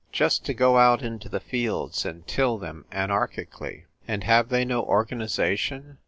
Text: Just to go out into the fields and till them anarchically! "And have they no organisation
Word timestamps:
Just 0.11 0.43
to 0.45 0.55
go 0.55 0.79
out 0.79 1.03
into 1.03 1.29
the 1.29 1.39
fields 1.39 2.07
and 2.07 2.25
till 2.25 2.57
them 2.57 2.85
anarchically! 2.91 3.83
"And 4.07 4.23
have 4.23 4.49
they 4.49 4.65
no 4.65 4.81
organisation 4.81 5.99